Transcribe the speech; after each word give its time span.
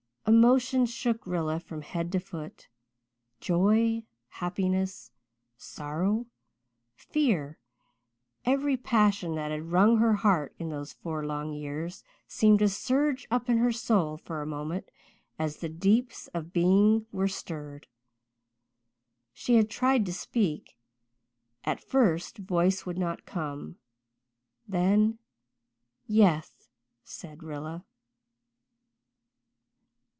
Emotion 0.27 0.85
shook 0.85 1.27
Rilla 1.27 1.59
from 1.59 1.81
head 1.81 2.09
to 2.13 2.19
foot. 2.19 2.69
Joy 3.41 4.03
happiness 4.29 5.11
sorrow 5.57 6.27
fear 6.95 7.57
every 8.45 8.77
passion 8.77 9.35
that 9.35 9.51
had 9.51 9.71
wrung 9.73 9.97
her 9.97 10.13
heart 10.13 10.55
in 10.57 10.69
those 10.69 10.93
four 10.93 11.25
long 11.25 11.51
years 11.51 12.05
seemed 12.27 12.59
to 12.59 12.69
surge 12.69 13.27
up 13.29 13.49
in 13.49 13.57
her 13.57 13.73
soul 13.73 14.15
for 14.15 14.41
a 14.41 14.47
moment 14.47 14.87
as 15.37 15.57
the 15.57 15.67
deeps 15.69 16.27
of 16.27 16.53
being 16.53 17.07
were 17.11 17.27
stirred. 17.27 17.87
She 19.33 19.55
had 19.55 19.69
tried 19.69 20.05
to 20.05 20.13
speak; 20.13 20.77
at 21.65 21.83
first 21.83 22.37
voice 22.37 22.85
would 22.85 22.97
not 22.97 23.25
come. 23.25 23.79
Then 24.65 25.19
"Yeth," 26.07 26.69
said 27.03 27.43
Rilla. 27.43 27.83